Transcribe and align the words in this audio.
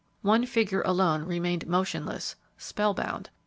One 0.23 0.47
figure 0.47 0.81
alone 0.81 1.21
remained 1.25 1.67
motionless, 1.67 2.35
spellbound. 2.57 3.29